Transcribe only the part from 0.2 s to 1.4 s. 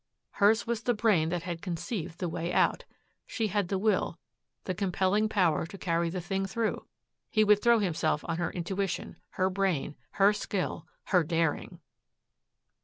Hers was the brain